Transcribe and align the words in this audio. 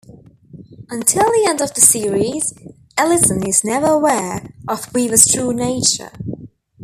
Until 0.89 1.25
the 1.25 1.45
end 1.47 1.61
of 1.61 1.75
the 1.75 1.79
series, 1.81 2.55
Ellison 2.97 3.45
is 3.47 3.63
never 3.63 3.85
aware 3.85 4.51
of 4.67 4.91
Weaver's 4.95 5.27
true 5.27 5.53
nature. 5.53 6.09